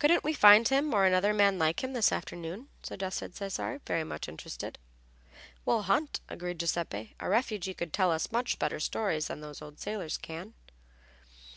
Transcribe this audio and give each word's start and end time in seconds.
"Couldn't 0.00 0.24
we 0.24 0.32
find 0.32 0.66
him 0.66 0.92
or 0.92 1.04
another 1.06 1.32
like 1.32 1.84
him, 1.84 1.92
this 1.92 2.10
afternoon?" 2.10 2.66
suggested 2.82 3.36
Cesare, 3.36 3.80
very 3.86 4.02
much 4.02 4.28
interested. 4.28 4.80
"We'll 5.64 5.82
hunt," 5.82 6.18
agreed 6.28 6.58
Giuseppe. 6.58 7.14
"A 7.20 7.28
refugee 7.28 7.74
could 7.74 7.92
tell 7.92 8.10
us 8.10 8.32
much 8.32 8.58
better 8.58 8.80
stories 8.80 9.28
than 9.28 9.40
those 9.40 9.62
old 9.62 9.78
sailors 9.78 10.16
can." 10.18 10.54